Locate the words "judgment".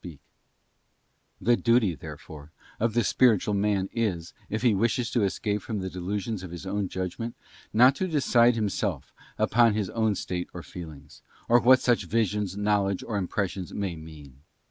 6.89-7.35